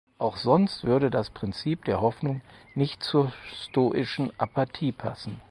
Auch 0.17 0.37
sonst 0.37 0.83
würde 0.83 1.11
das 1.11 1.29
Prinzip 1.29 1.85
der 1.85 2.01
Hoffnung 2.01 2.41
nicht 2.73 3.03
zur 3.03 3.31
stoischen 3.53 4.31
Apathie 4.39 4.91
passen. 4.91 5.37